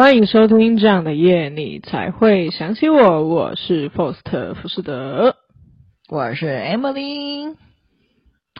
[0.00, 3.28] 欢迎收听这样的夜，你才会想起我。
[3.28, 5.36] 我是 Faust 福士德，
[6.08, 7.54] 我是 Emily。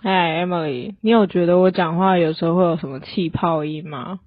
[0.02, 4.20] 嗨，Emily，你有觉得我讲话有时候会有什么气泡音吗？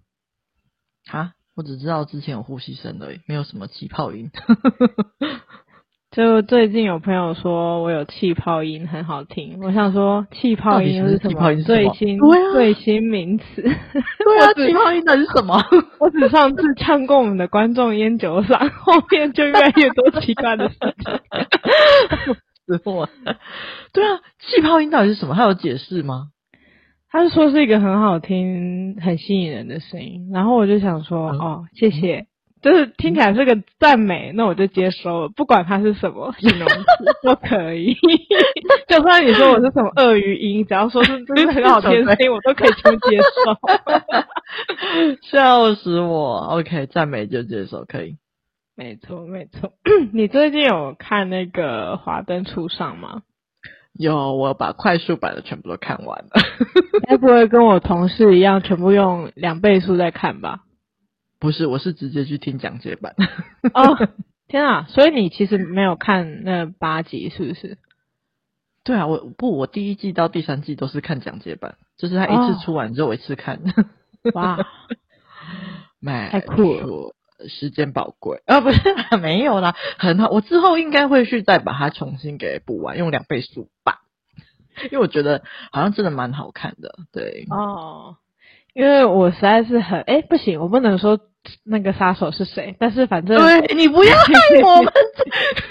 [1.12, 4.32] 啊，我只知道之前有呼吸声而已，没有什么气泡音。
[6.13, 11.55] 就最近有朋友说我有气泡音很好听，我想说气泡音是什么？
[11.63, 12.20] 最新
[12.54, 13.44] 最新名词。
[13.63, 15.59] 对啊，气泡音的是什么？
[15.99, 22.35] 我只上次唱过我们的观众烟酒嗓，后面就越来越多奇怪的事情。
[22.68, 23.09] 死我！
[23.91, 25.34] 对啊，气泡音到底是什么？
[25.34, 26.27] 他有解释吗？
[27.09, 32.27] 他是说是一个很好听、很吸引人的声音，然后我就想说，嗯、哦，谢谢。
[32.63, 36.85] 就是听起来是个赞美，那我就接收了，不管它是什么形容词
[37.21, 37.93] 都可以。
[38.88, 43.54] 就算你说我是什么鳄鱼音，只要说是真的很好听的声音，我都可以全接受。
[45.29, 48.15] 笑死我！OK，赞美就接受，可以。
[48.76, 49.73] 没错，没错。
[50.13, 53.21] 你最近有看那个《华灯初上》吗？
[53.93, 56.32] 有，我把快速版的全部都看完了。
[57.07, 60.62] 该不会跟我同事一样，全部用两倍速在看吧？
[61.44, 63.16] 不是，我是直接去听讲解版。
[63.74, 63.98] 哦，
[64.47, 64.86] 天啊！
[64.88, 67.78] 所以你其实没有看那八集，是不是？
[68.85, 73.58] 对啊，我不，我第一季到第三季都是看讲解版，就是他一次出完之后我一次看。
[73.58, 74.58] 哦、哇，
[76.31, 77.13] 太酷了！
[77.50, 78.80] 时间宝贵啊，不是
[79.22, 80.30] 没有啦，很好。
[80.30, 84.03] 我之后应该会去再把它重新给补完，用两倍速吧，
[84.90, 85.44] 因为我觉得
[85.74, 87.00] 好像真的蛮好看的。
[87.12, 88.16] 对哦，
[88.74, 91.19] 因为我实在是很哎，不行，我不能说。
[91.66, 92.75] 那个杀手是谁？
[92.80, 94.94] 但是反正对，你不要害我们，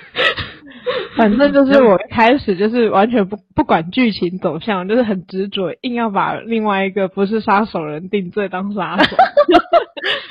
[1.17, 9.17] 反正就是我一开始就是完全不 不管剧情走向，就是很执着，硬要把另外一个不是杀手人定罪当杀手。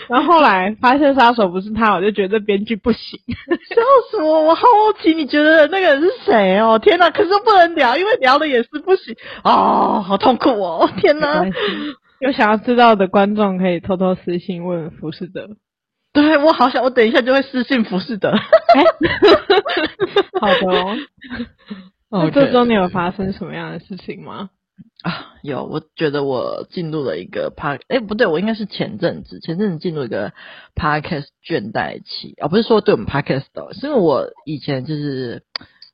[0.10, 3.18] 然后后来发现杀手不是他，我就觉得编剧不行，
[3.48, 4.44] 笑死我！
[4.44, 4.64] 我好
[5.02, 6.78] 奇你觉得那个人是谁哦？
[6.78, 7.10] 天哪！
[7.12, 9.16] 可是不能聊，因为聊的也是不行
[9.46, 10.90] 哦，好痛苦哦！
[10.98, 11.46] 天哪！
[12.22, 15.58] 有想要知道的观众可以偷偷私信问浮士德。
[16.14, 18.30] 对，我好想，我等一下就会私信浮士德。
[18.30, 18.40] 欸、
[20.40, 20.96] 好的哦。
[22.12, 24.52] 那这周你有发生什么样的事情吗？
[25.02, 30.32] 啊，有，我觉得我进入了一个 Pod，哎，不对，我应该是前阵子，前阵子进入一个
[30.76, 32.36] Podcast 倦怠期。
[32.40, 35.42] 哦，不是说对我们 Podcast 的，是因为我以前就是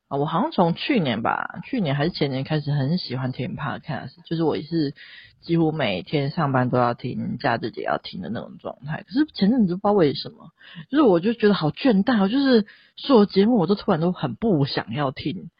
[0.08, 4.92] 啊，我好像从去年吧，去年还是前年开始很喜欢听 Podcast，就是我也是。
[5.40, 9.04] 几乎每天上班都要听，假日也要听的那种状态。
[9.06, 10.50] 可是前阵子不知道为什么，
[10.90, 12.66] 就是我就觉得好倦怠，我就是
[12.96, 15.50] 所有节目我都突然都很不想要听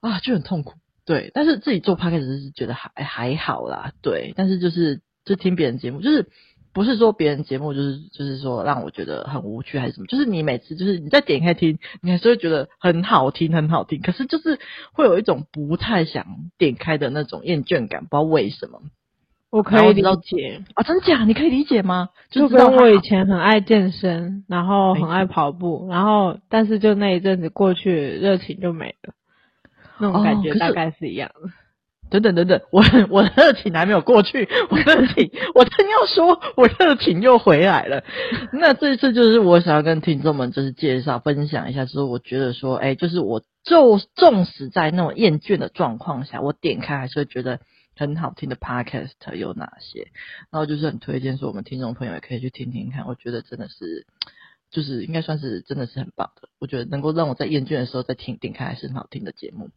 [0.00, 0.74] 啊，就很痛苦。
[1.04, 3.92] 对，但是自己做 podcast 是觉得还还好啦。
[4.00, 6.28] 对，但是就是就听别人节目，就是
[6.72, 14.60] 不是说别人节目就是就是说让我觉得很无趣还是什么，就是你每次就是你再点开听，你还是会觉得很好听很好听，可是就是
[14.92, 18.80] 会有一种不太想点开的那种厌倦感，不知道为什么。
[19.50, 21.24] 我可以理解啊，真假？
[21.24, 22.10] 你可以理解吗？
[22.30, 29.12] 就跟我以前很爱健身，然后很爱跑步，然后但是就那一阵子过去，热情就没了，
[29.98, 31.48] 那种感觉大概是一样的。
[31.48, 31.50] 哦、
[32.10, 38.04] 等等等等，我我的热情还没有过去，我热情，我真要说，我热情又回来了。
[38.52, 47.58] 那这次就是我想要跟听众们就是介绍分享一下，就是我觉得说，哎，就是我就纵使在那种厌倦的状况下，我点开还是会觉得。
[47.96, 50.08] 很好听的 podcast 有哪些？
[50.50, 53.06] 然后就是很推荐说，我们听众朋友也可以去听听看。
[53.06, 54.06] 我觉得真的是，
[54.70, 56.48] 就是应该算是真的是很棒的。
[56.58, 59.70] 我觉得能够让我在厌倦的时候再听点开，还是很好听的节目。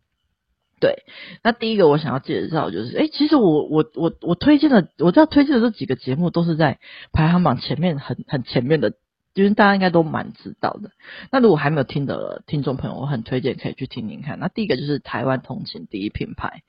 [0.80, 1.04] 对，
[1.44, 6.80] 那第一个我想要介绍就是，哎，其实我我我我推荐的，我知道推荐的这几个节目都是在
[7.12, 8.94] 排行榜前面很很前面的。
[9.34, 10.92] 就是大家应该都蛮知道的。
[11.32, 14.40] 那如果还没有听的听众朋友，我很推荐可以去听听看。
[14.40, 16.62] 那第一个就是台湾通勤第一品牌，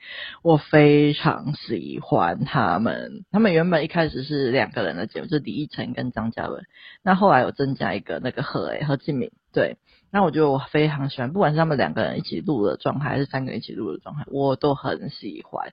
[0.42, 3.24] 我非常喜欢他们。
[3.30, 6.64] 他们原本一开始是两个人的节目，就是李依晨跟张嘉文。
[7.02, 9.78] 那后来有增加一个那个何诶何敬明，对。
[10.10, 15.72] 那我觉得我非常喜欢，不管是他们两个人一起录的状态，还是三个人一起录的状态，我都很喜欢。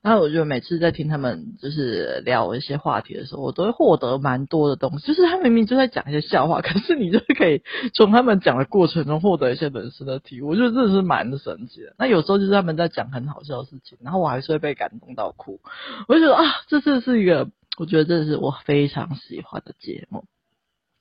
[0.00, 5.08] 然后我觉得每次在听他们就是聊一些话题的时候，我都会获得蛮多的东西。
[5.08, 7.62] 就是他明明就在讲一些笑话， 可是你就可以
[7.92, 10.50] 从他们讲的过程中获得一些人生的体悟。
[10.50, 11.92] 我觉得这是蛮神奇的。
[11.98, 15.58] 那有时候就是他们在讲很好笑的事情，然后我还是会被感动到哭。
[16.06, 20.26] 我就觉得啊，这次是一个我觉得这是我非常喜欢的节目。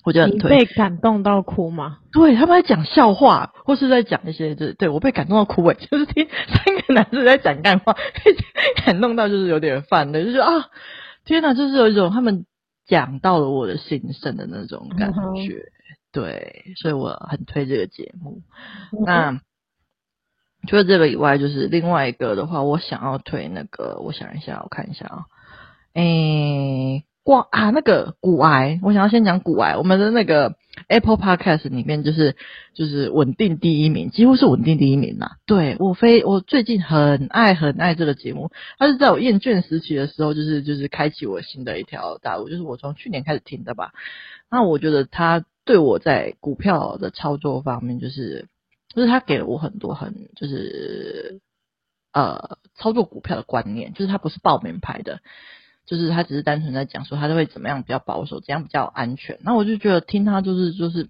[0.06, 2.00] 我觉得很你被感动到哭吗？
[2.12, 8.36] 对，他们在讲笑话，或是在讲一些，就是对我被感动到哭诶， 就是听三个男生在讲干话，被
[8.86, 10.52] 感动到就是有点犯的，就是啊，
[11.26, 12.46] 天哪，就是有一种他们
[12.88, 15.54] 讲到了我的心声的那种感觉。
[15.54, 15.72] 嗯
[16.12, 18.42] 对，所以我很推这个节目。
[19.06, 19.40] 那
[20.68, 25.26] 除了这个以外，就是另外一个的话，我想要推那个，我想一下，我看一下啊，
[25.94, 30.56] 诶，挂啊，那个股癌，我想要先讲股癌，我们的那个
[30.88, 32.36] Apple Podcast 里面就是
[32.74, 35.38] 就是稳定第一名，几乎是稳定第一名啦。
[35.46, 43.92] 对，我非我最近很爱很爱这个节目，它是在我厌倦时期的时候，就是就是开启我新的一条大路，就是我从去年开始听的吧。
[44.50, 45.46] 那我觉得它。
[45.66, 48.48] 对我在股票的操作方面，就是
[48.92, 51.42] 就是他给了我很多很就是
[52.12, 55.20] 呃操作股票的观念，就是他不是报名牌的，
[55.90, 59.40] 就是他只是单纯在讲说他会怎么样比较保守，怎样比较安全。
[59.42, 61.10] 那我就觉得听他就是就是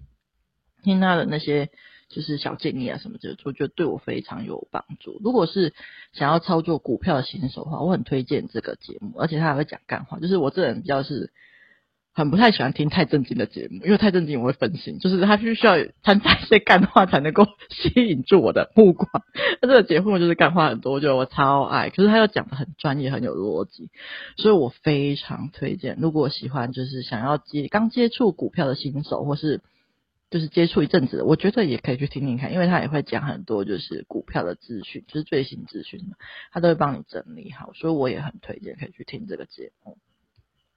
[0.82, 1.68] 听他的那些
[2.08, 5.20] 就是小建议啊什么的，我觉得对我非常有帮助。
[5.22, 5.74] 如果是
[6.14, 10.18] 想要操作股票的新手的话，我很推荐这个节目，而且他还会讲干话。
[10.18, 11.30] 就是我这人比较是。
[12.20, 19.08] 很不太喜欢听太正经的节目，因为太正经我会分心，就是他必须要掺杂一些干话才能够吸引住我的目光。
[19.62, 23.88] 那这个节目就是干话很多，就我超爱，可是他又讲得很专业，很有逻辑，
[24.36, 25.96] 所以我非常推荐。
[25.98, 29.62] 如果喜欢就是想要接刚接触股票的新手，或是
[30.28, 36.00] 就是接触一阵子的，我觉得也可以去听听看，因为他也会讲很多就是股票的资讯，就是最新资讯，
[36.52, 39.96] 他都会帮你整理好，所以我也很推荐可以去听这个节目。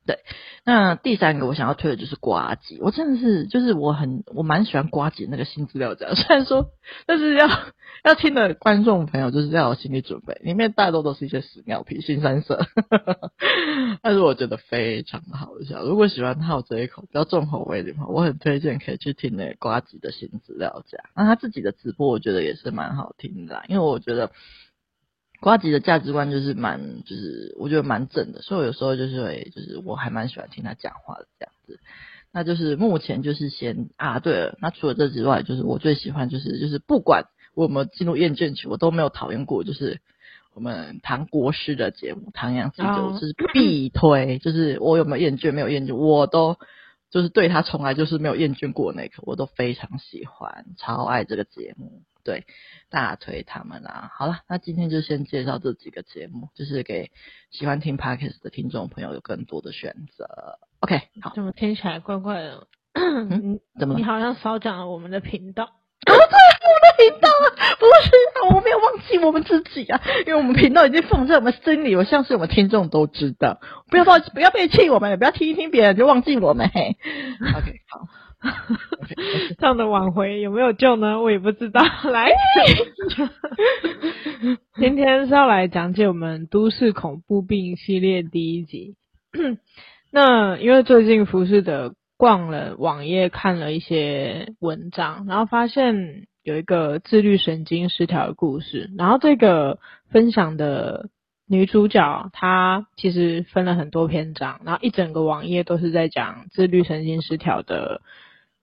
[0.06, 0.20] 对，
[0.66, 6.72] 那第三个我想要推的就是瓜吉，我真的是就是我很我蛮喜欢瓜吉那个新资料夹， 虽然说
[7.06, 7.48] 但是要
[8.04, 12.66] 要听的观众朋友就是要有心理准备，里面大多都是一些屎尿屁、新三色，
[14.04, 15.84] 但是我觉得非常好笑。
[15.84, 20.98] 如果喜欢好这一口比较重口味的话，我很推荐可以去听那个瓜吉的新资料夹。
[21.16, 24.32] 那他自己的直播我觉得也是蛮好听的，因为我觉得。
[25.44, 31.82] 呱吉的价值观就是蛮，就是我觉得蛮正的，所以我有时候就是会，就是我还蛮喜欢听他讲话的这样子。
[32.32, 37.26] 那就是目前就是先啊，对了，那除了这之外，就是我最喜欢就是就是不管
[37.56, 40.00] 我们进入厌倦期，我都没有讨厌过，就是
[40.54, 42.88] 我们唐国师的节目《唐阳鸡酒》
[43.20, 46.58] 就是必推，就是我有没有厌倦，没有厌倦，我都
[47.12, 52.02] 就是对他从来就是没有厌倦过那个，我都非常喜欢，超爱这个节目。
[52.24, 52.46] 对，
[52.90, 54.12] 大推他们啊！
[54.14, 57.12] 好了，那今天就先介绍这几个节目，就是给
[57.52, 60.60] 喜欢听 Podcast 的听众朋友有更多的选择。
[60.80, 61.34] OK，好。
[61.36, 62.68] 怎么听起来怪怪的？
[62.94, 63.96] 嗯，怎么？
[63.96, 65.64] 你好像少讲了我们的频道。
[65.64, 66.28] 啊，对，我们
[66.84, 67.48] 的频道啊，
[67.80, 73.60] 不是啊，我没有忘记我们自己啊，因为我们频道已经放在我们心里，我相信我们听众都知道。
[73.90, 76.70] 不要抱，不要背弃我们，不要听一听别人就忘记我们。
[76.74, 76.98] 嘿
[77.58, 78.08] ，OK，好。
[79.58, 81.22] 这样的挽回有没有救呢？
[81.22, 81.82] 我也不知道。
[82.12, 82.32] 来，
[84.76, 88.96] 今天是要来讲解我们都市恐怖病系列第一集。
[90.12, 98.92] 那因为最近浮士德逛了网页，看了一些文章，然后发现有一个自律神经失调的故事。
[98.98, 99.80] 然后这个
[100.12, 101.10] 分享的
[101.48, 108.02] 女主角，她其实分了很多篇章，然后一整个网页都是在讲自律神经失调的。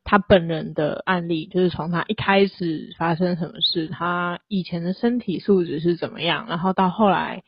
[0.03, 7.45] 他本人的案例，就是从他一开始发生什么事，他以前的身体素质是怎么样，然后到后来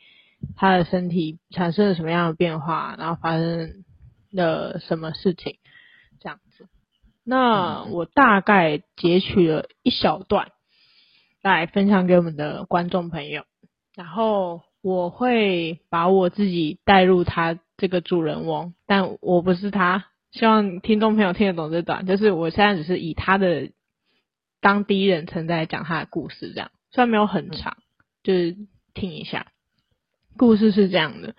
[0.54, 3.84] 他的身体产生了什么样的变化，然后发生
[4.30, 5.56] 了什么事情，
[6.20, 6.68] 这样子。
[7.24, 10.52] 那我大概截取了一小段
[11.42, 13.44] 来分享给我们的观众朋友，
[13.96, 20.04] 然后我会把我自己带入他这个主人翁，但我不是他。
[20.32, 23.70] 希望听众朋友听得懂这段，就是我现在只是以他的
[24.60, 27.76] 当第一人称在讲他的故事，这样虽然没有很长，
[28.22, 28.56] 就是
[28.94, 29.46] 听一下。
[30.38, 31.34] 故事是这样的：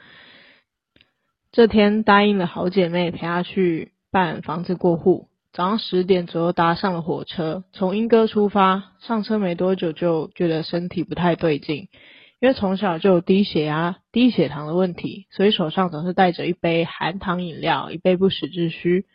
[1.51, 8.91] 这天答应了好姐妹陪她去办房子过户，早上十点左右搭上了火车，从英哥出发。
[8.99, 11.89] 上车没多久就觉得身体不太对劲。
[12.43, 19.05] 因为从小就有低血压、低血糖的问题，所以手上总是带着一杯含糖饮料，以备不时之需。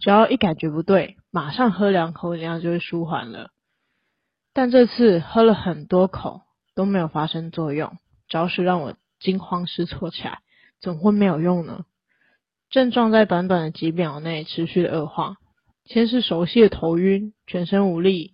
[0.00, 3.50] 只要一感觉不对，马上喝两口饮料就会舒缓了。
[4.52, 6.40] 但这次喝了很多口
[6.74, 10.40] 都没有发生作用，着实让我惊慌失措起来。
[10.80, 11.84] 怎么会没有用呢？
[12.70, 15.36] 症状在短短的几秒内持续的恶化，
[15.84, 18.33] 先是熟悉的头晕、全身无力。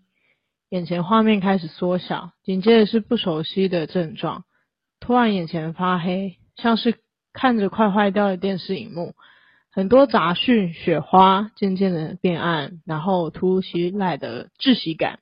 [0.70, 4.44] 眼前画面开始缩小，紧接着是不熟悉的症状，
[5.00, 6.94] 突然眼前发黑，像是
[7.32, 9.16] 看着快坏掉的电视荧幕，
[9.72, 15.18] 很多杂讯、雪花渐渐的变暗，然后突如其来的窒息感，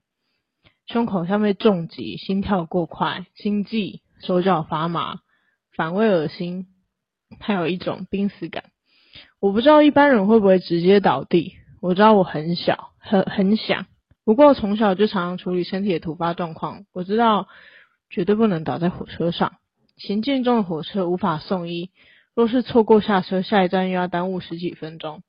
[0.87, 5.21] 胸口像被重击，心跳过快，心悸，手脚发麻，
[5.75, 6.67] 反胃恶心，
[7.41, 8.65] 还有一种濒死感。
[9.41, 13.87] 我不知道一般人会不会直接倒地，我知道我很小，很很想。
[14.29, 17.49] 不过从小就常常处理身体的突发状况，我知道
[18.11, 19.57] 绝对不能倒在火车上。
[19.97, 21.93] 行进中的火车无法送医，
[22.35, 25.23] 若是错过下车，下一站又要耽误十几分钟。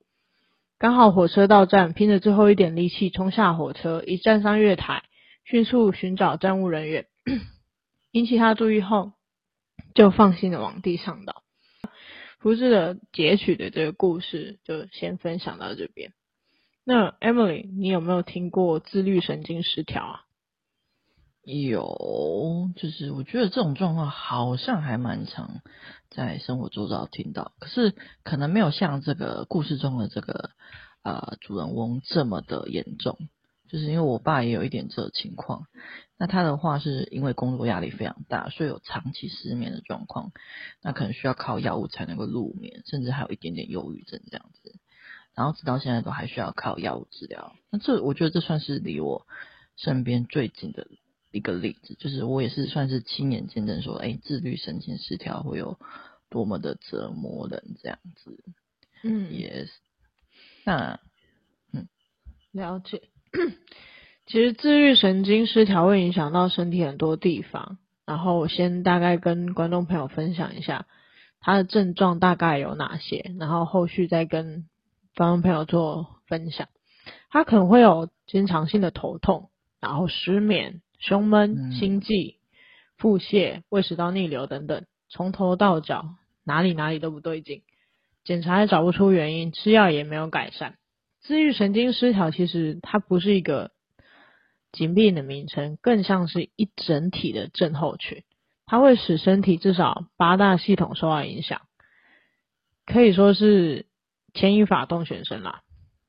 [0.80, 5.04] 刚好火车到站，拼着最后一点力气冲下火车，一站上月台，
[5.46, 7.06] 迅速寻找站务人员，
[8.12, 9.14] 引起他注意后，
[9.94, 11.44] 就放心的往地上倒。
[12.40, 16.12] 福士的截取的这个故事就先分享到这边。
[16.84, 20.26] 那 Emily，你有没有听过自律神经失调啊？
[21.44, 25.62] 有，就是我觉得这种状况好像还蛮常
[26.10, 30.52] 在生活周遭听到，可是可能没有像这个故事中的这个
[31.04, 33.18] 呃主人翁这么的严重。
[33.68, 35.68] 就是因为我爸也有一点这情况，
[36.18, 40.32] 那他的话是因为工作压力非常大，所以有长期失眠的状况，
[40.82, 44.80] 那可能需要靠药物才能够入眠，甚至还有一点点忧郁症这样子，
[45.40, 47.56] 然后直到现在都还需要靠药物治疗。
[47.72, 49.26] 那这我觉得这算是离我
[49.78, 50.88] 身边最近的
[51.32, 55.80] 一个例子，就是我也是算是亲眼见证说，哎、欸，自律神经失调会有
[56.30, 58.44] 多么的折磨人这样子。
[59.02, 59.70] 嗯，Yes，
[60.66, 61.00] 那
[61.72, 61.88] 嗯，
[62.52, 63.04] 了解。
[64.26, 70.86] 其实自律神经失调会影响到身体很多地方，然后我先大概跟观众朋友分享一下
[71.40, 74.66] 它的症状大概有哪些，然后后续再跟
[75.16, 76.68] 观众朋友做分享。
[77.30, 79.50] 他可能会有经常性的头痛，
[79.80, 82.40] 然后失眠、胸闷、心悸、
[82.98, 87.62] 腹泻、胃食道逆流等等，从头到脚哪里哪里都不对劲，
[88.24, 90.76] 检查也找不出原因，吃药也没有改善。
[91.22, 93.72] 自愈神经失调其实它不是一个
[94.72, 98.24] 疾病的名称，更像是一整体的症候群。
[98.66, 101.62] 它会使身体至少八大系统受到影响，
[102.86, 103.88] 可以说是
[104.34, 105.62] 牵一发动全身啦。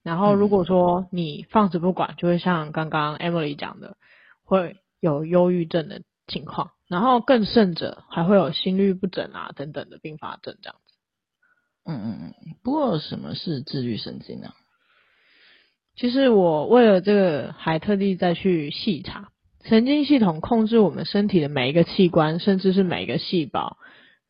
[0.02, 3.96] 然后如果说你放着不管，就会像刚刚 Emily 讲的，
[4.44, 6.70] 会有忧郁症的情况。
[6.88, 10.94] 然后更甚者，还会有心律不整啊等等的并发症这样子。
[11.84, 12.34] 嗯嗯嗯。
[12.64, 14.52] 不过什么是自律神经呢？
[15.96, 19.28] 其实我为了这个还特地再去细查，
[19.64, 23.76] 神经系统控制我们身体的每一个器官，甚至是每一个细胞。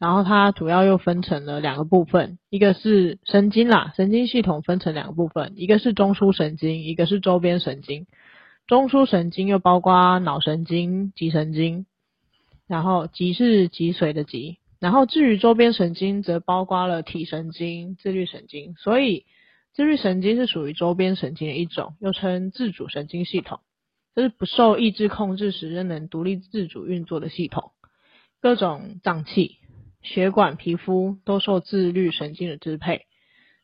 [0.00, 8.06] 然后它主要又分成了两个部分，一个是神经啦，神经系统分成两个部分，一个是中枢神经，一个是周边神经。
[8.66, 11.86] 中枢神经又包括脑神经、脊神经，
[12.66, 14.58] 然后脊是脊髓的脊。
[14.80, 18.74] 然后至于周边神经，则包括了体神经、自律神经。
[18.74, 19.26] 所以。
[19.72, 23.60] 自律神经是属于周边神经的一种，又称自主神经系统，
[24.16, 27.70] 这是不受意志控制时仍能独立自主运作的系统。
[28.40, 29.58] 各种脏器、
[30.02, 33.06] 血管、皮肤都受自律神经的支配。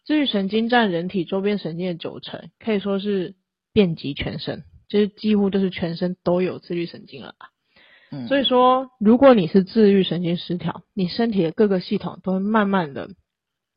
[0.04, 3.34] 自律神经占人体周边神经的九成，可以说是
[3.72, 7.50] 遍及全身，就是几乎都是全身都有自律神经了吧。
[8.12, 13.08] 嗯，所以说，如果你是自律神经失调，你身体的各个系统都会慢慢的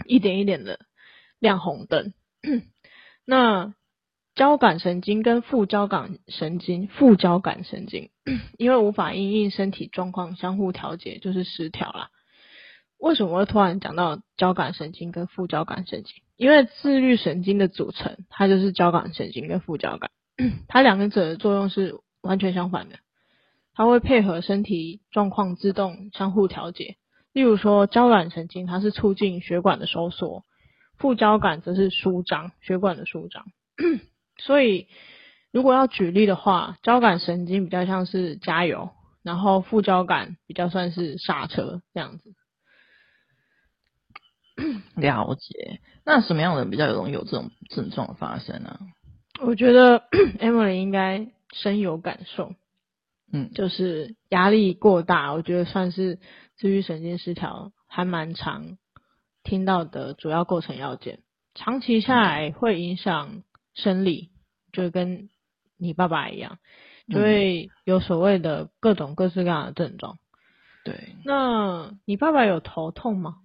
[0.06, 0.80] 一点一点的
[1.40, 2.14] 亮红灯。
[3.26, 3.74] 那
[4.36, 8.12] 交感神经跟副交感神经，副交感神经
[8.60, 12.12] 因为无法因应身体状况相互调节，就是失调啦。
[13.00, 16.14] 为什么会突然讲到交感神经跟副交感神经？
[16.38, 20.12] 因为自律神经的组成，它就是交感神经跟副交感，
[20.68, 22.98] 它两个者的作用是完全相反的。
[23.74, 26.98] 它会配合身体状况自动相互调节。
[27.32, 30.44] 例如说，交感神经它是促进血管的收缩。
[30.98, 33.46] 副交感则是舒张血管的舒张，
[34.38, 34.88] 所以
[35.54, 38.90] 如果要举例的话，交感神经比较像是加油，
[39.24, 42.34] 然后副交感比较算是刹车这样子。
[44.96, 45.80] 了解。
[46.06, 48.80] 那什么样的人比较容易有这种症状发生呢？
[49.42, 50.00] 我觉得
[50.40, 52.54] Emily 应该深有感受。
[53.32, 56.20] 嗯，就是压力过大，我觉得算是
[56.58, 58.78] 自律神经失调，还蛮常
[59.44, 61.20] 听到的主要构成要件，
[61.54, 63.44] 长期下来会影响
[63.76, 64.32] 生理，
[64.72, 65.30] 就跟
[65.78, 66.58] 你爸爸一样，
[67.08, 70.18] 就会有所谓的各种各式各样的症状。
[70.84, 73.36] 对，那你爸爸有头痛吗？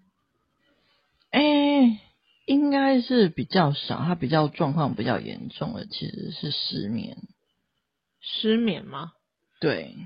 [1.34, 1.98] 哎、欸，
[2.46, 7.16] 应该是比较少，他比较状况比较严重的其实是失眠。
[8.20, 9.14] 失眠吗？
[9.60, 9.96] 对，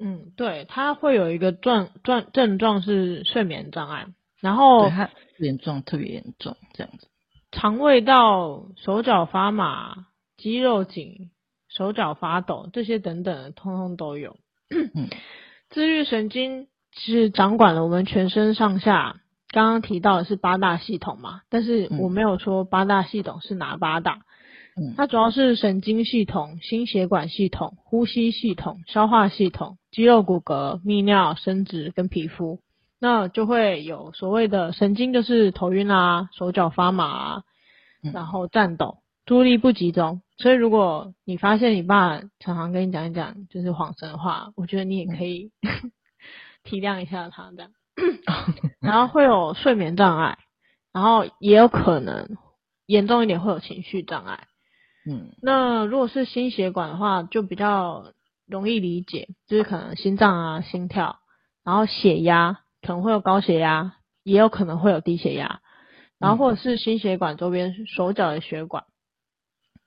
[0.00, 4.08] 嗯，对，他会有一个状状症状是睡眠障碍。
[4.40, 7.06] 然后他严重，特别严重，这样子。
[7.52, 11.30] 肠胃道、手脚发麻、肌肉紧、
[11.68, 14.36] 手脚发抖，这些等等的，通通都有。
[14.70, 15.08] 嗯，
[15.70, 24.20] 自律神经其实掌管了我们全身上下刚刚提到的是八大系统嘛，但是我没有说八大系统是哪八大。
[24.76, 32.60] 嗯，它主要是神经系统、心血管系统、呼吸系统、消化系统、肌肉骨骼、泌尿、生殖跟皮肤。
[33.00, 37.42] 那就会有所谓的神经，就是头晕啊、手脚发麻啊，
[38.12, 40.22] 然后颤抖、注意力不集中。
[40.38, 45.50] 所以如果你发现你爸常常跟你讲一讲就是谎神的话，我觉得你也可以
[46.62, 47.70] 体谅一下他这样。
[48.80, 50.38] 然后会有睡眠障碍，
[50.92, 52.36] 然后也有可能
[52.86, 54.46] 严重一点会有情绪障碍。
[55.08, 58.12] 嗯，那如果是心血管的话，就比较
[58.46, 61.20] 容易理解，就是可能心脏啊、心跳，
[61.64, 62.60] 然后血压。
[62.82, 65.60] 可能会有高血压，也有可能会有低血压，
[66.18, 68.84] 然后或者是心血管周边手脚的血管，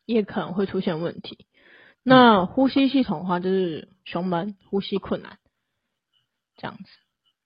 [0.06, 1.48] 也可能会出现问题。
[2.04, 5.40] 那呼吸系统的话，就是胸闷、呼吸困难
[6.56, 6.84] 这样子。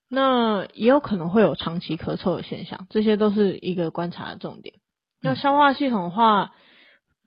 [0.10, 4.76] 那也有可能会有长期咳嗽的现象，这些都是一个观察的重点。
[5.22, 6.54] 那消化系统的话，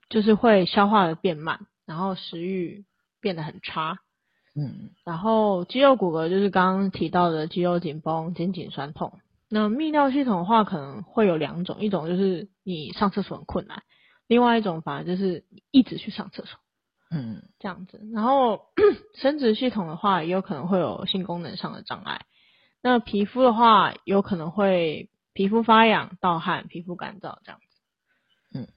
[0.09, 2.85] 就是会消化的变慢，然后食欲
[3.19, 3.99] 变得很差。
[4.55, 9.19] 嗯，然后肌肉骨骼就是刚刚提到的肌肉紧绷、肩颈酸痛。
[9.49, 13.83] 那泌尿系统的话，可能会有两种，一种就是你上厕所很困难，
[14.27, 16.59] 另外一种反而就是一直去上厕所，
[17.11, 18.01] 嗯，这样子。
[18.13, 18.61] 然后
[19.15, 22.21] 生殖系统的话，也有可能会有性功能上的障碍。
[22.83, 28.57] 那皮肤的话，有可能会皮肤发痒、盗汗、皮肤干燥这样子。
[28.57, 28.67] 嗯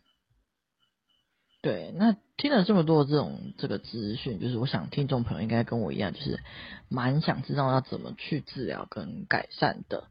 [1.62, 6.38] 对，那听了这么多这种这个资讯，就是我想听众朋友应该跟我一样，就是
[6.90, 10.08] 蛮想知道要怎么去治疗跟改善的。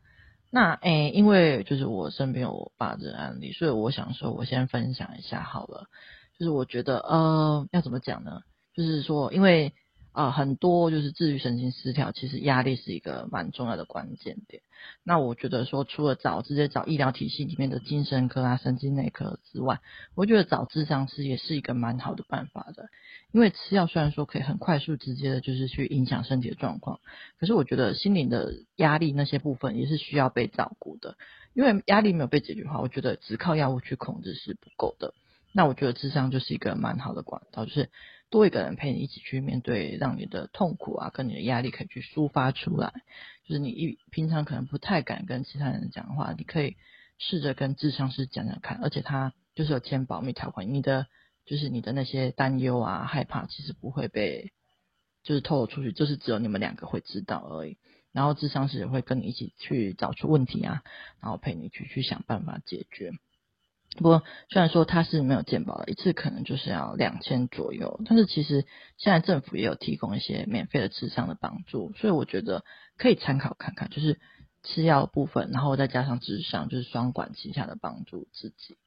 [0.50, 5.86] 那诶，因为就是我身边有我爸这个案例，所以我想说，我先分享一下好了。
[6.40, 8.42] 就是我觉得，呃，要怎么讲呢？
[8.76, 9.74] 就是说，因为。
[10.14, 14.62] 啊、很多就是自愈神经失调，其实压力是一个蛮重要的关键点。
[15.04, 19.80] 那我觉得说，除了找直接找医疗体系里面的精神科啊、神经内科之外，
[20.14, 22.90] 我觉得找智商师也是一个蛮好的办法的。
[23.32, 27.00] 因为吃药虽然说可以很快速、直接的，就是去影响身体的状况，
[27.40, 31.18] 可是我觉得心灵的压力那些部分也是需要被照顾的。
[31.56, 35.16] 因为压力没有被解决的话，我觉得只靠药物去控制是不够的。
[35.54, 37.90] 那我觉得智商就是一个蛮好的管道，就是。
[38.34, 42.92] 多一个人陪你一起去面对，让你的痛苦啊，跟你的压力可以去抒发出来。
[43.46, 46.76] 就是你一平常可能不太敢跟其他人讲话，你可以
[47.20, 48.80] 试着跟智商师讲讲看。
[48.82, 51.06] 而且他就是有签保密条款，你的
[51.46, 54.52] 就是你的那些担忧啊、害怕，其实不会被
[55.22, 57.78] 就是透露出去，就是只有你们两个会知道而已。
[58.14, 60.82] 然后智商师也会跟你一起去找出问题啊，
[61.22, 63.12] 然后陪你去去想办法解决。
[63.96, 68.66] 不过，虽然说它是没有健保的，一次可能就是要两千左右，但是其实
[68.98, 72.66] 现在政府也有提供一些免费的智商的帮助，所以我觉得
[72.98, 74.20] 可以参考看看，就是
[74.64, 78.78] 吃药部分，然后再加上智商，就是双管齐下的帮助自己。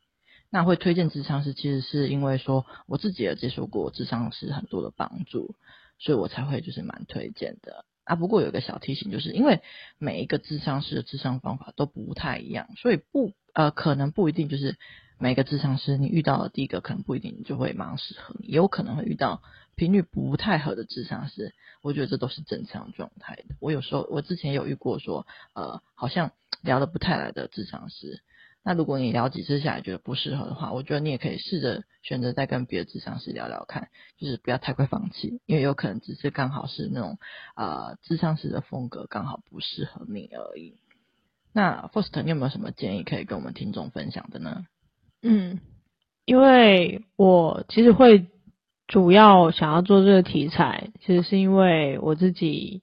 [0.50, 5.54] 那会推荐智商师，其实是因为说我自己也接受过智商师很多的帮助，
[6.00, 8.16] 所以我才会就是蛮推荐的啊。
[8.16, 9.62] 不过有一个小提醒，就是因为
[9.98, 13.32] 每一个智商师的智商方法都不太一样，所以不。
[13.56, 14.76] 呃，可能不一定就是
[15.18, 19.40] 每个智商师你遇到的第一个可能不一定就会马上适合你，也有可能会遇到
[19.76, 21.54] 频率不太合的智商师。
[21.80, 23.54] 我觉得这都是正常状态的。
[23.58, 28.20] 我有时候我之前有遇过说，呃，好像聊得不太来的智商师。
[28.62, 33.88] 那如果你聊几次下来觉得不适合的话，我觉得你也可以试着选择再跟别的智商师聊聊看，
[34.18, 37.18] 就是不要太快放弃，因为有可能只是刚好是那种
[37.54, 40.76] 呃智商师的风格刚好不适合你而已。
[41.56, 44.66] 那 Faust，你有没有什么建议可以跟我们听众分享的呢？
[45.22, 45.58] 嗯，
[46.26, 48.26] 因为我其实会
[48.86, 52.82] 主要想要做这个题材，其实是因为我自己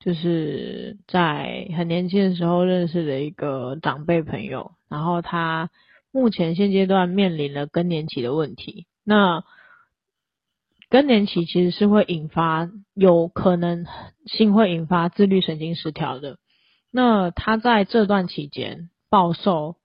[0.00, 5.70] 就是在很年轻的时候认识的一个长辈朋友，然后他
[6.12, 8.86] 目前现阶段面临了更年期的问题。
[9.02, 9.42] 那
[10.90, 13.86] 更年期其实是会引发，有可能
[14.26, 16.36] 性会引发自律神经失调的。
[16.90, 19.76] 那他在这段期间暴瘦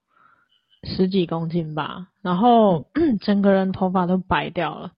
[0.84, 2.88] 十几公斤吧，然后
[3.22, 4.92] 整个人头发都白掉了，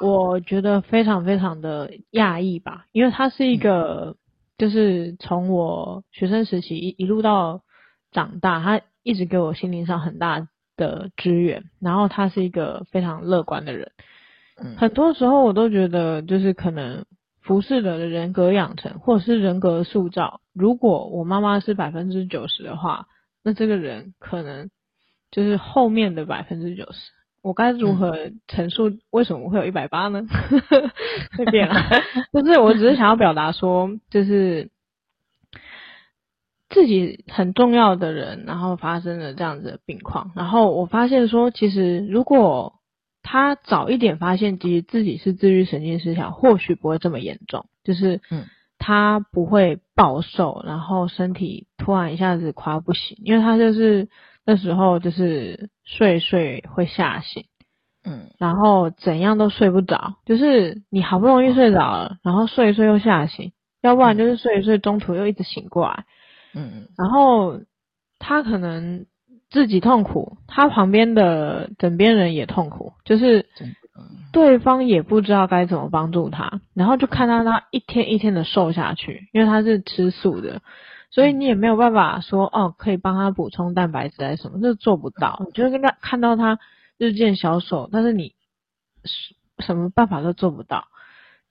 [0.00, 4.16] 我觉得非常非常的讶异吧，因为他是一个，
[4.58, 7.62] 就是从我学生时期一一路到
[8.10, 13.92] 长大，他一直给我心灵上很大的支援，然后他是一个非常乐观的人，
[14.76, 17.04] 很多时候我都觉得就是可能。
[17.42, 20.40] 服侍者的人格养成，或者是人格塑造。
[20.52, 23.06] 如果我妈妈是百分之九十的话，
[23.42, 24.70] 那这个人可能
[25.30, 26.98] 就是后面的百分之九十。
[27.42, 30.24] 我该如何陈述为什么我会有一百八呢？
[31.36, 31.74] 会变了，
[32.32, 34.70] 就是我只是想要表达说，就是
[36.68, 42.74] 自己很重要的人，然后发生了这样子的病况，然后我发现说，其实如果
[43.22, 48.46] 他早一点发现，其实自己是自律神经失调，或许不会这么严重，就是嗯，
[48.78, 54.08] 他不会暴瘦，然后身体突然一下子垮不行，因为他就是
[54.44, 57.44] 那时候就是睡睡会吓醒，
[58.04, 66.04] 嗯，然后怎样都睡不着，就是你好不容易睡着了，然后睡一睡又吓醒，要不然就是睡一睡中途又一直醒过来。
[66.54, 67.60] 嗯嗯，然后
[68.18, 69.06] 他可能
[69.52, 73.46] 自己痛苦，他旁边的枕边人也痛苦，就是
[74.32, 80.62] 对方也不知道该怎么帮助他，然后就看到他一天一天的瘦下去，因为他是吃素的，
[81.10, 85.42] 所以你也没有办法说哦，可以帮他补充蛋白质还是什么，这做不到。
[85.44, 86.58] 你就是跟他看到他
[86.96, 88.32] 日渐消瘦，但是你
[89.58, 90.86] 什么办法都做不到。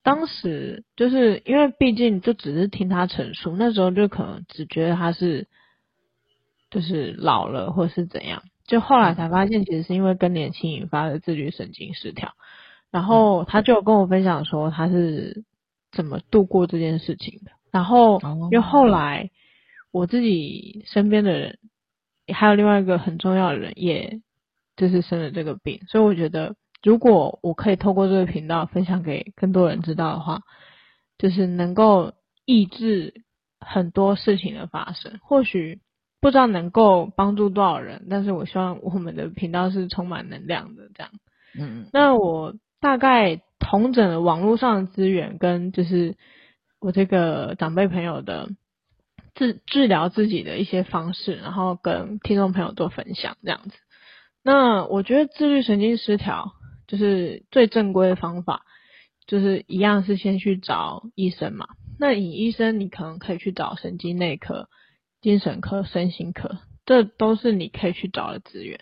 [0.02, 5.46] 当时就是因为毕竟就只是听他陈述，那时候就可能只觉得他是
[6.72, 12.32] 就是老了或是怎样，就后来才发现其实是因为更年期引发的自律神经失调，
[12.90, 15.44] 然后他就跟我分享说他是
[15.92, 19.30] 怎么度过这件事情的，然后因为后来
[19.92, 21.58] 我自己身边的人
[22.34, 24.20] 还有另外一个很重要的人，也
[24.76, 26.56] 就是生了这个病，所以我觉得。
[26.84, 30.40] 如果我可以透过这个频道分享给更多人知道的话，
[31.16, 32.12] 就是能够
[32.44, 33.22] 抑制
[33.60, 35.20] 很多事情的发生。
[35.22, 35.78] 或许
[36.22, 40.84] 不知道能够帮助多少人，但是我希望我们的频道是充满能量的。
[40.94, 41.12] 这样，
[41.58, 46.16] 嗯，那我大概统整了网络上的资源，跟就是
[46.80, 48.48] 我这个长辈朋友的
[49.34, 53.76] 治治疗自己的一些方式，然后跟听众朋友做分享，这样子。
[54.42, 56.54] 那我觉得自律神经失调。
[56.88, 58.66] 就是最正规的方法，
[59.26, 61.68] 就是一样是先去找医生嘛。
[61.98, 64.68] 那以医生，你可能可以去找神经内科、
[65.22, 68.80] 精神科、身心科，这都是你可以去找的资源。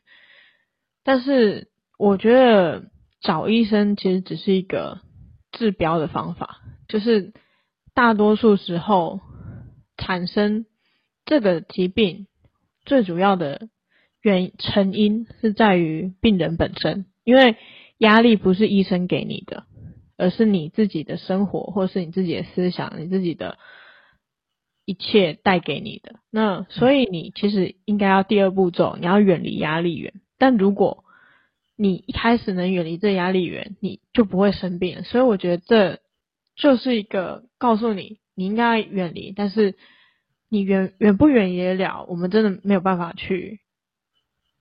[1.05, 4.99] 但是我觉得找医生其实只是一个
[5.53, 7.33] 治标的方法，就是
[7.95, 9.21] 大多数时候
[9.97, 10.67] 产生
[11.25, 12.27] 这个疾病
[12.85, 13.69] 最主要的
[14.21, 17.57] 原成因是在于病人本身，因为。
[18.01, 19.65] 压力不是医生给你的，
[20.17, 23.59] 而是你自己的生活，或是你自己的思想，你自己的
[24.91, 26.17] 一切带给你的。
[26.33, 30.15] 那所以你其实应该要第二步骤，你要远离压力源。
[30.37, 31.05] 但如果
[31.77, 35.05] 你一开始能远离这压力源，你就不会生病。
[35.05, 36.01] 所以我觉得这
[36.57, 39.77] 就是一个告诉你，你应该远离，但是
[40.49, 43.61] 你远远不远离得了，我们真的没有办法去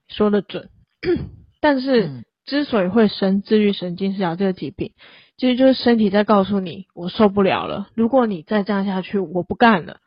[0.08, 0.70] 说的准。
[1.60, 2.06] 但是。
[2.06, 4.94] 嗯之所以会生自律神经失调这个疾病，
[5.38, 7.89] 其实就是身体在告诉你，我受不了了。
[7.94, 10.00] 如果你再这样下去，我不干了。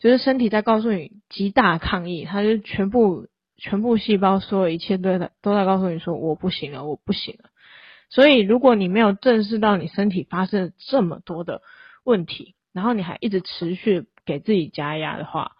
[0.00, 7.50] 就是身体在告诉你极大抗议，它就全部全部细胞所有一切都在都在告诉你说我不行了，我不行了。
[8.08, 11.62] 所以如果你没有正视到你身体发生这么多的
[12.02, 15.52] 问题，然后你还一直持续给自己加压的话，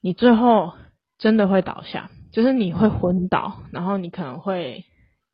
[0.00, 0.72] 你最后
[1.18, 4.86] 真的会倒下，就是你会昏倒，然后你可能会。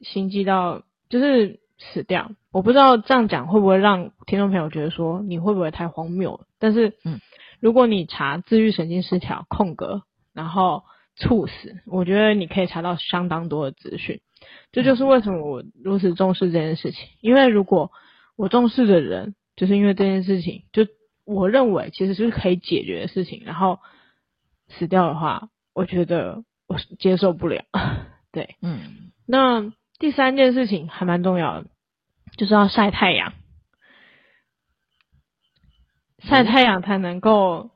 [0.02, 6.46] 心悸到就是死掉，我不知道这样讲会不会让听众朋友觉得说你会不会太荒谬了？
[6.58, 7.18] 但是，嗯，
[7.60, 10.84] 如果你查自律神经失调空格，然后
[11.16, 14.20] 猝死，我觉得你可以查到相当多的资讯。
[14.72, 17.90] 这就是为什么我如此重视这件事情，因为如果
[18.36, 20.86] 我重视的人，就是因为这件事情，就
[21.24, 23.80] 我认为其实是可以解决的事情，然后
[24.68, 27.64] 死掉的话，我觉得我接受不了。
[28.32, 29.72] 对，嗯，那。
[29.98, 31.68] 第三件事情还蛮重要的，
[32.36, 33.32] 就是要晒太阳，
[36.18, 37.70] 晒太阳才能够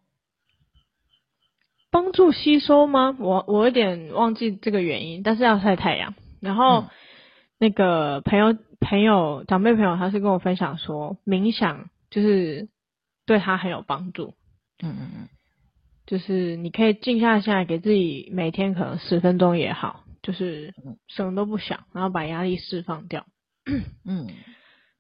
[1.91, 3.17] 帮助吸收吗？
[3.19, 6.15] 我我有点忘记这个原因，但是要晒太阳。
[6.41, 6.89] 然后、嗯、
[7.59, 12.69] 那个朋友朋友长辈朋友，他是跟我分享说，冥想就是
[13.27, 14.35] 对他很有帮助。
[14.83, 15.29] 嗯嗯嗯，
[16.07, 20.05] 就是你可以静下心来，给自己每天可能十分钟也好。
[20.23, 20.75] 就是
[21.09, 23.25] 什么都不想，然后把压力释放掉。
[24.05, 24.29] 嗯，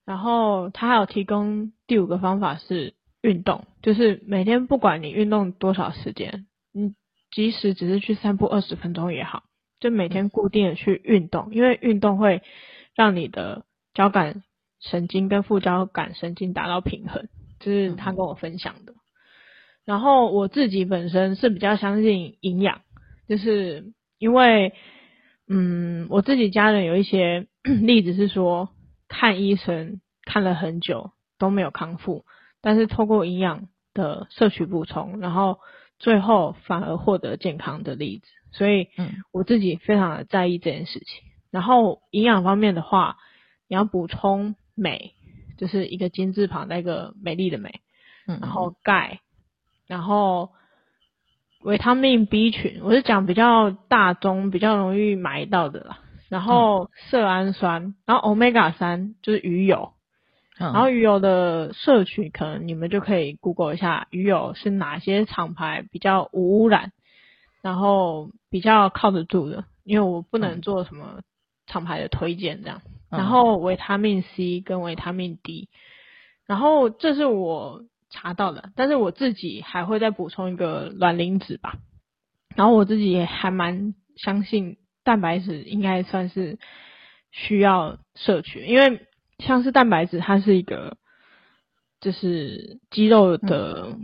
[0.06, 6.94] 然后他还有提供第五个方法是运动，就是每天不管你运动多少时间，你
[7.30, 9.44] 即使只是去散步二十分钟也好，
[9.80, 12.42] 就每天固定的去运动，因为运动会
[12.94, 14.42] 让你的交感
[14.80, 17.28] 神经跟副交感神经达到平衡，
[17.58, 18.94] 这是他跟我分享的。
[19.84, 22.82] 然后我自己本身是比较相信营养，
[23.28, 24.72] 就是因为。
[25.52, 28.68] 嗯，我自己家人有一些 例子是说，
[29.08, 32.24] 看医生看了很久都没有康复，
[32.62, 35.58] 但是透过营养的摄取补充，然后
[35.98, 38.28] 最后反而获得健康的例子。
[38.52, 41.22] 所以，嗯，我自己非常的在意这件事情。
[41.50, 43.16] 然后营养方面的话，
[43.68, 45.14] 你要补充镁，
[45.56, 47.80] 就是一个金字旁那个美丽的美，
[48.26, 49.20] 嗯，然后钙，
[49.86, 50.50] 然后
[51.62, 56.00] 维他命 B 群，我是讲比较大宗、比较容易买到的啦。
[56.28, 59.92] 然后色氨酸，然后 Omega 三就是鱼油，
[60.60, 66.92] 然后鱼油的摄取可能你们就可以 Google 一下，鱼油是哪些厂牌比较无污染，
[67.62, 71.20] 然后比较靠得住的，因为我不能做什么。
[71.66, 75.68] 厂牌的推荐这样，然后维他命 C 跟维他命 D，
[76.44, 81.76] 然后这是我查到的，但是我自己还会再补充一个卵磷脂吧，
[82.56, 86.58] 然后我自己也还蛮相信蛋白质应该算是
[87.30, 89.06] 需要摄取，因为
[89.40, 90.96] 像是蛋白质它是一个
[92.00, 93.96] 就是肌肉的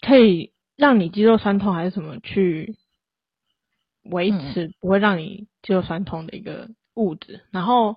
[0.00, 2.76] 可以让你肌肉酸痛还是什么去
[4.02, 6.68] 维持不会让你肌肉酸痛的一个。
[6.96, 7.96] 物质，然后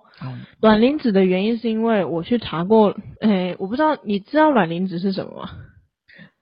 [0.60, 5.50] 卵磷脂的原因是因为我去查过，诶、欸，我不知道你知道卵磷脂是什么吗？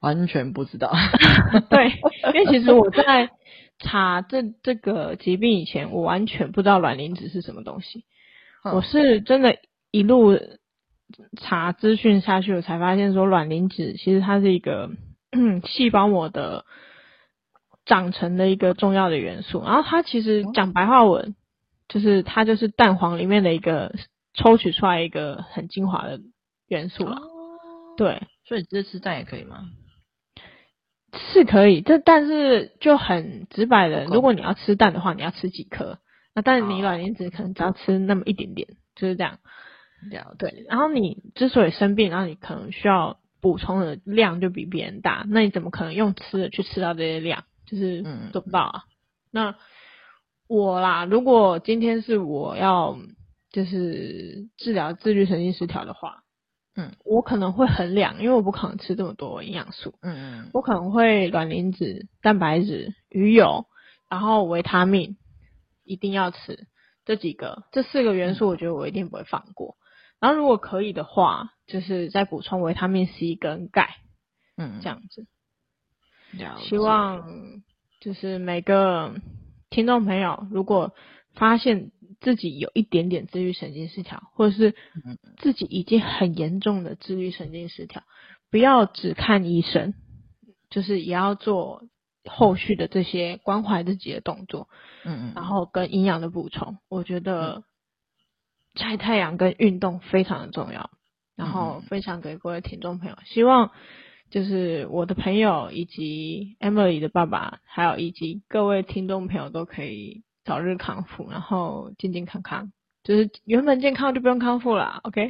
[0.00, 0.92] 完全不知道。
[1.70, 1.88] 对，
[2.34, 3.30] 因为其实我在
[3.78, 8.04] 查这这个疾病以前，我完全不知道卵磷脂是什么东西。
[8.64, 9.56] 我是真的
[9.92, 10.36] 一路
[11.40, 14.90] 查资讯下去，我才发现说卵磷脂其实它是一个
[15.64, 16.64] 细胞膜的
[17.86, 21.36] 长成的一个重要的元素，然后它其实讲白话文。
[21.88, 23.94] 就是它就是蛋黄里面的一个
[24.32, 26.20] 抽取出来一个很精华的
[26.66, 27.20] 元素了，哦，
[27.98, 29.68] 对，所以直接吃蛋也可以吗？
[31.12, 35.98] 是可以，这但是就很直白的，如果你要吃蛋的话，你要吃几颗？
[36.34, 39.38] 那但是你卵磷脂可能只要吃那么一点点，就是这样。
[40.10, 40.34] 了。
[40.38, 47.44] 对，然后你之所以生病，然后你可能需要补充的量就比别人大，那你怎么可能用吃的去吃到这些量？
[47.66, 48.84] 就是做不到啊。
[48.84, 48.90] 嗯、
[49.30, 49.54] 那
[50.46, 52.98] 我啦，如果今天是我要
[53.50, 56.22] 就是治疗自律神经失调的话，
[56.76, 63.66] 嗯，我可能会衡量，因为我不可能吃这么多营养素，嗯嗯，我可能会卵磷脂、蛋白质、鱼油，
[64.10, 65.16] 然后维他命
[65.84, 66.66] 一定要吃
[67.04, 69.76] 这几个，这四个元素，我觉得我一定不会放过。
[70.22, 73.96] 然后如果可以的话，就是再补充维他命 C 跟钙，
[74.56, 75.26] 嗯，这样子。
[76.60, 77.26] 希望
[78.00, 79.14] 就是每个。
[79.74, 80.94] 听众朋友，如果
[81.34, 84.74] 发现自己有一点点自律神经失调，或者是
[85.38, 88.02] 自己已经很严重的自律神经失调，
[88.50, 89.94] 不要只看医生，
[90.68, 91.84] 就是也要做
[92.26, 94.68] 后续的这些关怀自己的动作，
[95.06, 97.64] 嗯嗯，然后跟营养的补充，我觉得
[98.74, 100.90] 晒太阳跟运动非常的重要，
[101.36, 103.70] 然后分享给各位听众朋友，希望。
[104.30, 112.72] 就是我的朋友以及 Emily 的爸爸，还有以及各位听众朋友都可以早日康复，然后健健康康。
[113.04, 115.28] 就是原本健康就不用康复了，OK？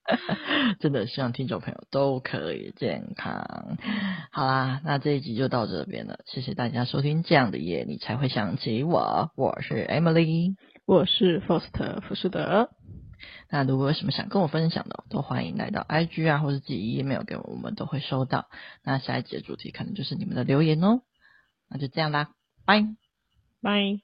[0.80, 3.78] 真的希望听众朋友都可以健康。
[4.32, 7.22] 好啦，那这一集就到这边了，谢谢大家收听。
[7.22, 10.56] 这样的夜你才会想起我，我是 Emily，
[10.90, 12.68] 我是 Foster 福士德。
[13.48, 18.50] 那如果有什么想跟我分享的，都欢迎来到 IG 啊，或者寄 email 给我，我们都会收到。
[18.82, 21.02] 那下一集的主题可能就是你们的留言哦。
[21.68, 22.84] 那就这样啦，拜
[23.62, 24.00] 拜。